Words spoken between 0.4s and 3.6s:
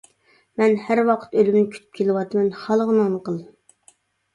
مەن ھەر ۋاقىت ئۆلۈمنى كۈتۈپ كېلىۋاتىمەن، خالىغىنىڭنى قىل.